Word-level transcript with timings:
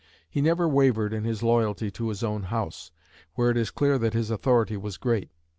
He 0.27 0.41
never 0.41 0.67
wavered 0.67 1.13
in 1.13 1.25
his 1.25 1.43
loyalty 1.43 1.91
to 1.91 2.09
his 2.09 2.23
own 2.23 2.41
House, 2.41 2.89
where 3.35 3.51
it 3.51 3.55
is 3.57 3.69
clear 3.69 3.99
that 3.99 4.15
his 4.15 4.31
authority 4.31 4.75
was 4.75 4.97
great. 4.97 5.29